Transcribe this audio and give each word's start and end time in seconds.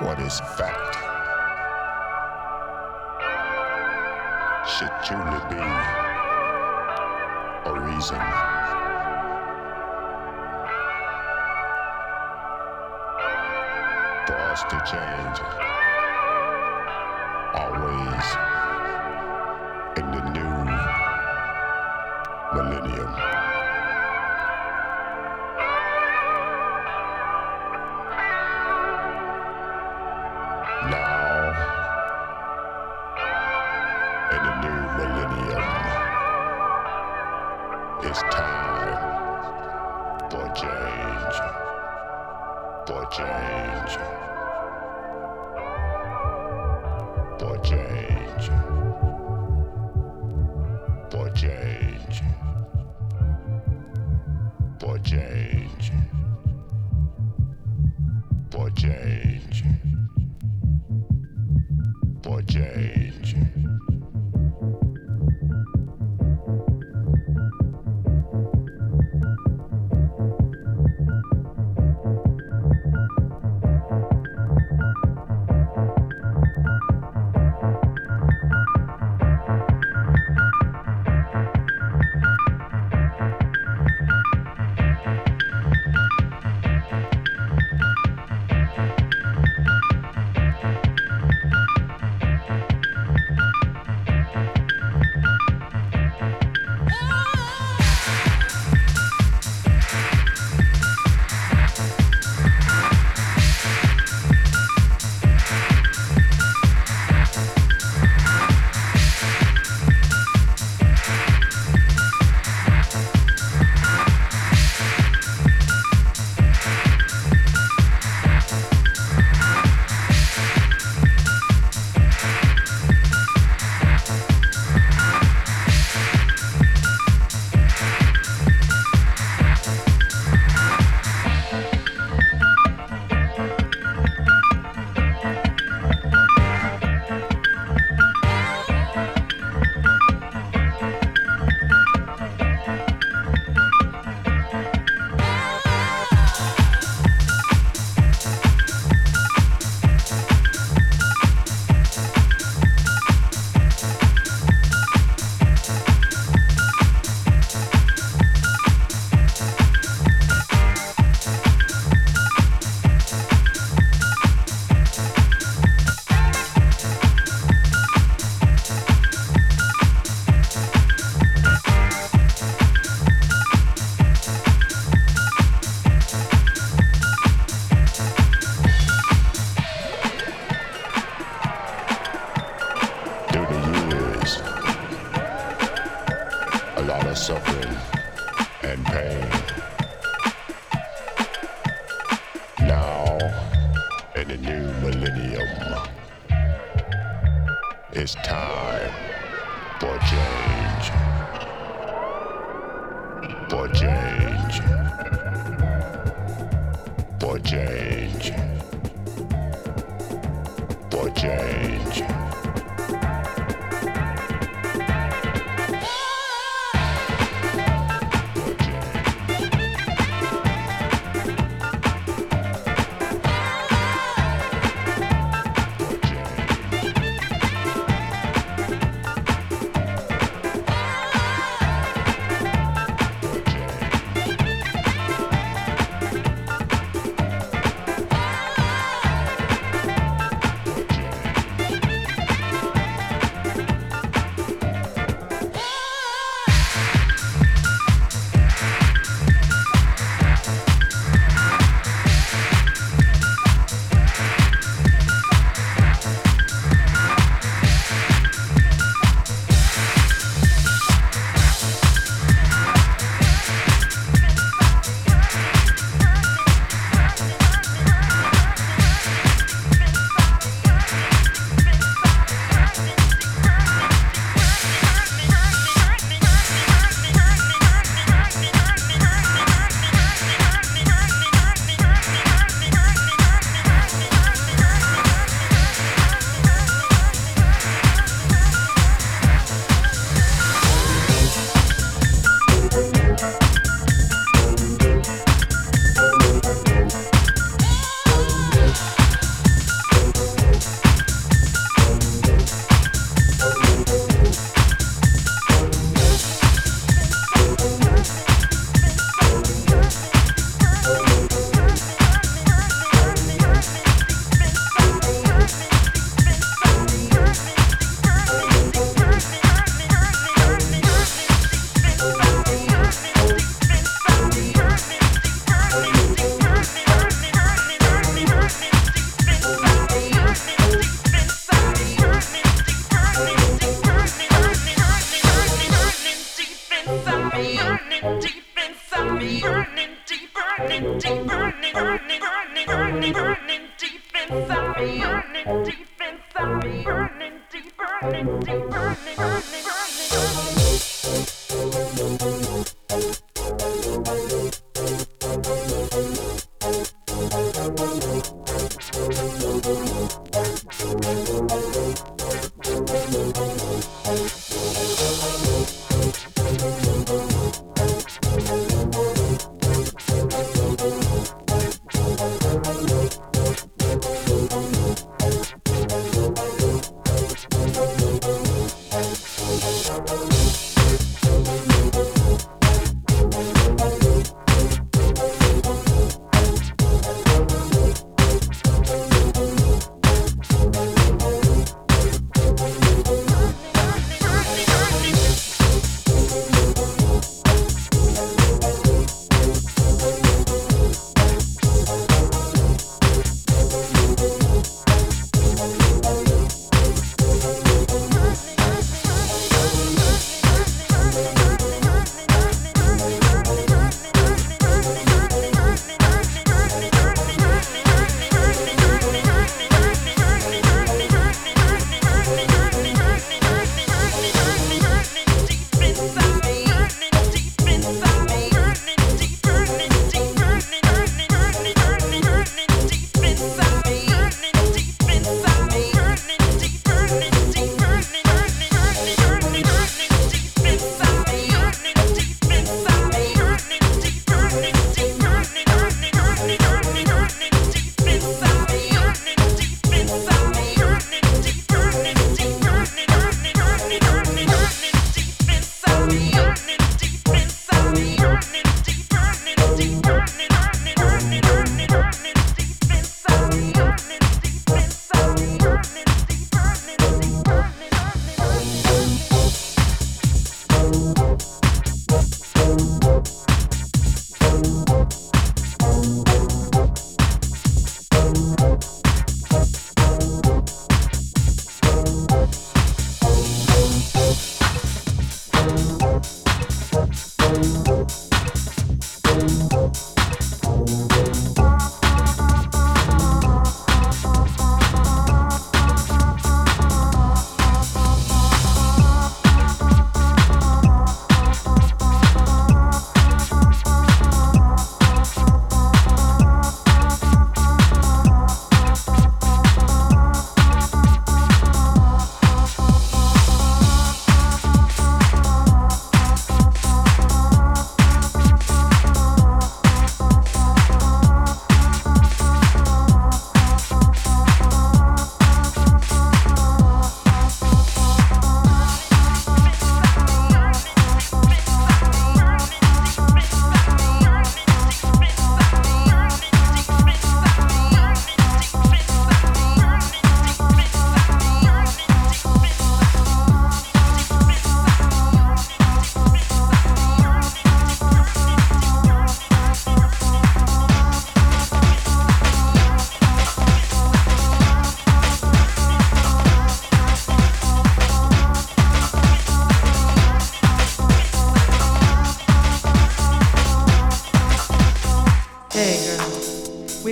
what 0.00 0.18
is 0.18 0.40
fact 0.40 0.96
should 4.66 4.90
truly 5.04 5.40
be 5.50 5.60
a 7.66 7.80
reason. 7.80 8.18
For 14.26 14.36
us 14.36 14.62
to 14.70 14.76
change 14.90 15.79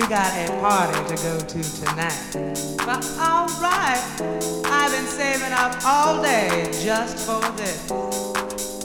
got 0.09 0.33
a 0.33 0.59
party 0.59 1.15
to 1.15 1.23
go 1.23 1.39
to 1.39 1.61
tonight. 1.61 2.75
But 2.77 3.05
alright, 3.19 4.01
I've 4.65 4.91
been 4.91 5.05
saving 5.05 5.53
up 5.53 5.85
all 5.85 6.23
day 6.23 6.71
just 6.83 7.27
for 7.27 7.39
this. 7.51 7.91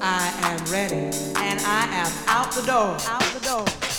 I 0.03 0.31
am 0.43 0.63
ready 0.71 1.17
and 1.37 1.61
I 1.61 1.87
am 1.93 2.13
out 2.27 2.53
the 2.53 2.61
door, 2.67 2.99
out 3.09 3.23
the 3.33 3.41
door. 3.41 3.94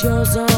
precioso 0.00 0.49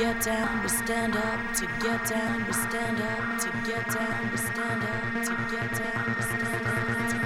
get 0.00 0.22
down, 0.22 0.62
we 0.62 0.68
stand 0.70 1.14
up, 1.14 1.54
to 1.54 1.66
get 1.78 2.02
down, 2.08 2.46
we 2.46 2.52
stand 2.54 3.02
up, 3.02 3.38
to 3.38 3.50
get 3.70 3.86
down, 3.90 4.30
we 4.30 4.38
stand 4.38 4.82
up, 4.82 5.24
to 5.26 5.54
get 5.54 5.70
down, 5.74 6.14
we 6.16 6.22
stand 6.22 7.14
up. 7.14 7.19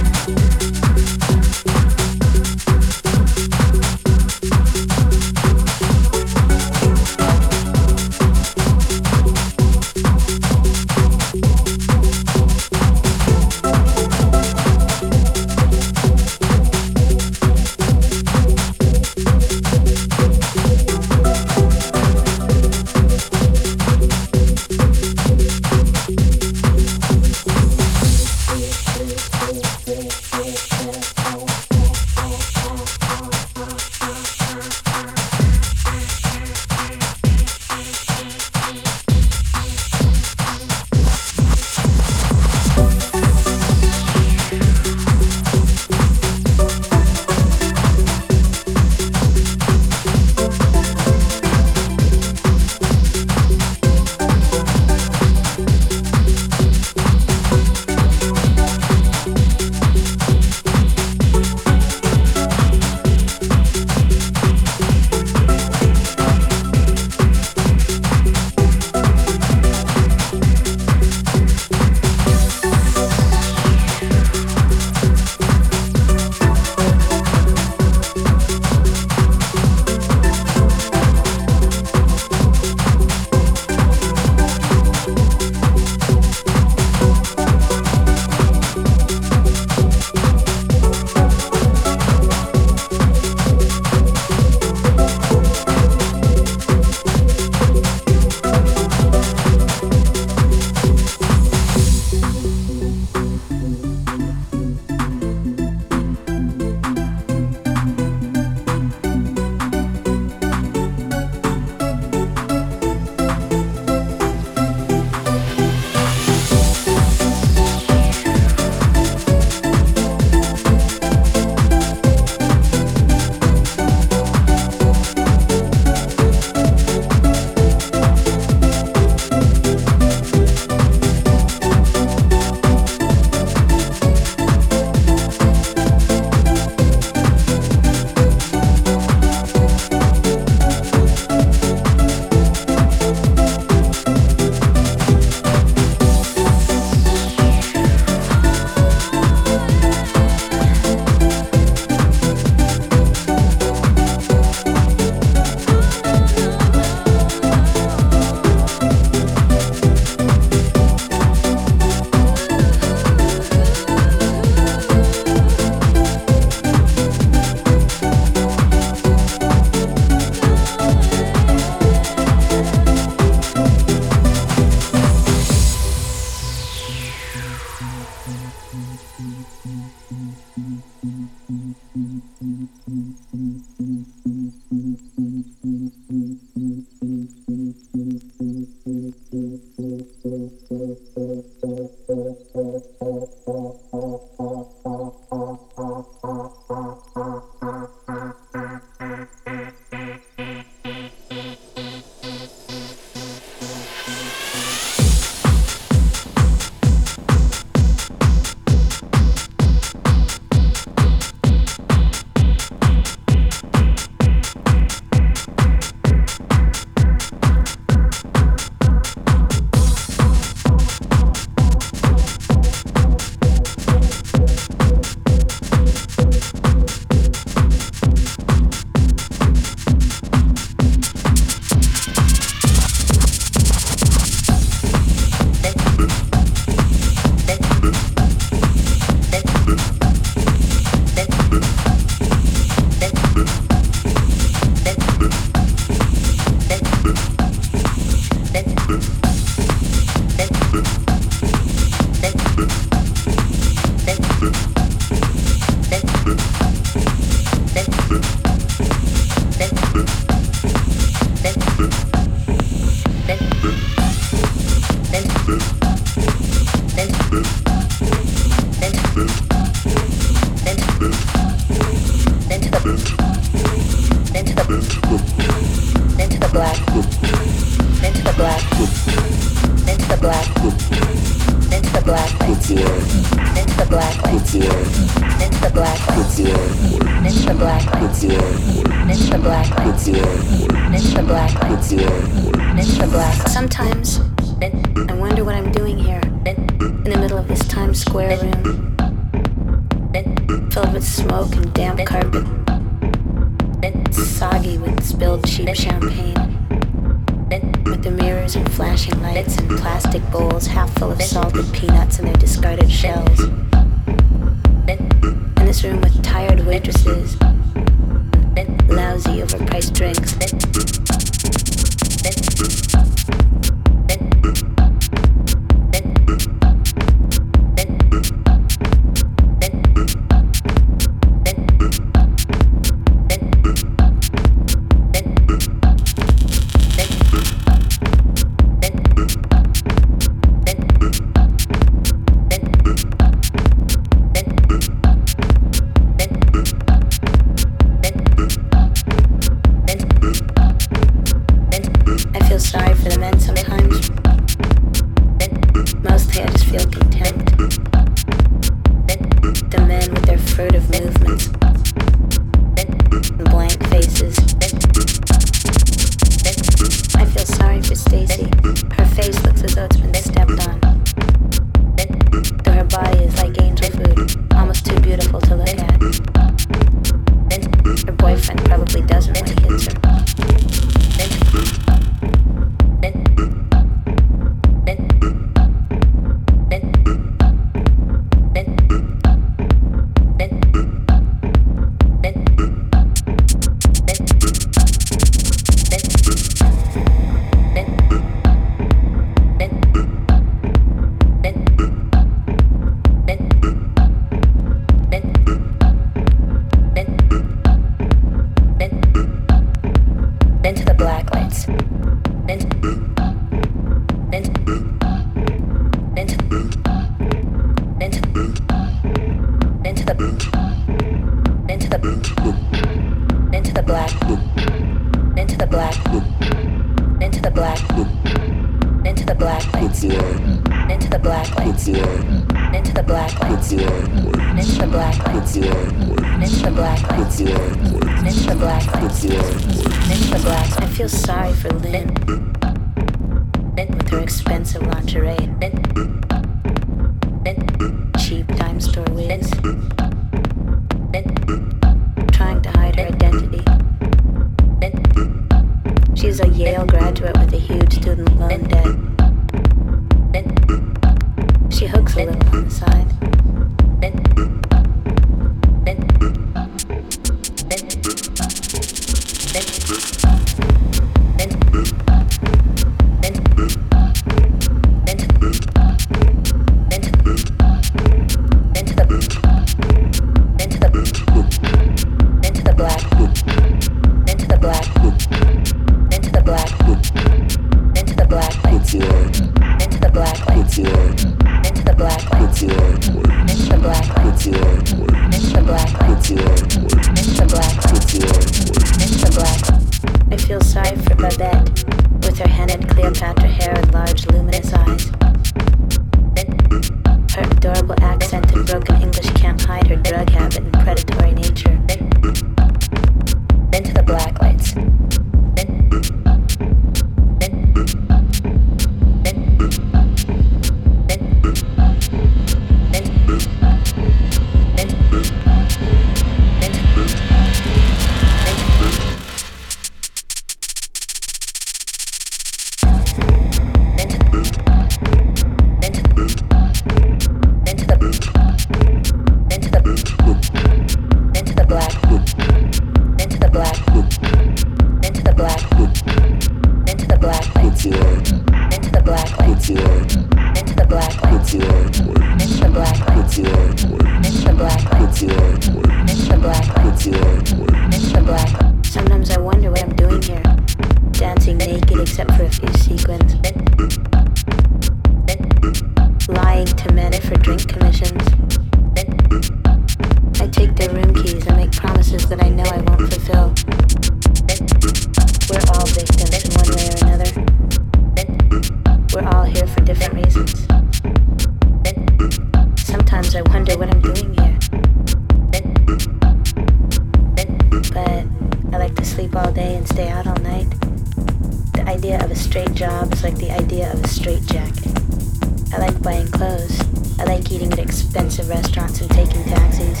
I 595.74 595.78
like 595.78 596.00
buying 596.02 596.28
clothes. 596.28 596.80
I 597.18 597.24
like 597.24 597.50
eating 597.50 597.72
at 597.72 597.80
expensive 597.80 598.48
restaurants 598.48 599.00
and 599.00 599.10
taking 599.10 599.42
taxis. 599.42 600.00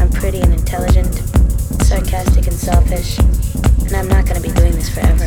I'm 0.00 0.08
pretty 0.10 0.42
and 0.42 0.54
intelligent, 0.54 1.12
sarcastic 1.82 2.46
and 2.46 2.54
selfish, 2.54 3.18
and 3.18 3.96
I'm 3.96 4.06
not 4.06 4.26
gonna 4.26 4.40
be 4.40 4.52
doing 4.52 4.72
this 4.76 4.88
forever. 4.88 5.26